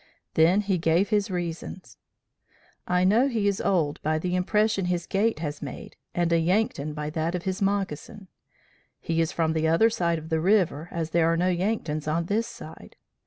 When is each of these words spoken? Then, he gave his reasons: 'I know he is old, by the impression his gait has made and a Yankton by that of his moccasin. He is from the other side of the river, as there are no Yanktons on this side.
Then, 0.33 0.61
he 0.61 0.79
gave 0.79 1.09
his 1.09 1.29
reasons: 1.29 1.99
'I 2.87 3.03
know 3.03 3.27
he 3.27 3.47
is 3.47 3.61
old, 3.61 4.01
by 4.01 4.17
the 4.17 4.35
impression 4.35 4.85
his 4.85 5.05
gait 5.05 5.37
has 5.37 5.61
made 5.61 5.95
and 6.15 6.33
a 6.33 6.39
Yankton 6.39 6.95
by 6.95 7.11
that 7.11 7.35
of 7.35 7.43
his 7.43 7.61
moccasin. 7.61 8.27
He 8.99 9.21
is 9.21 9.31
from 9.31 9.53
the 9.53 9.67
other 9.67 9.91
side 9.91 10.17
of 10.17 10.29
the 10.29 10.39
river, 10.41 10.87
as 10.89 11.11
there 11.11 11.31
are 11.31 11.37
no 11.37 11.51
Yanktons 11.51 12.07
on 12.07 12.25
this 12.25 12.47
side. 12.47 12.95